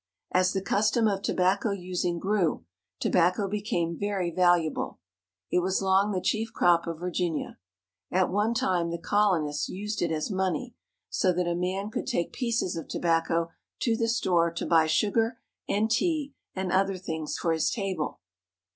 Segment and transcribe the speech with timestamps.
[0.31, 2.65] As the custom of tobacco using grew,
[2.99, 4.97] tobacco became very valuable.
[5.51, 7.59] It was long the chief crop of Virginia.
[8.09, 10.73] At one time the colonists used it as money,
[11.11, 13.51] so that a man could take pieces of tobacco
[13.81, 18.21] to the store to buy sugar and tea and other things for his table.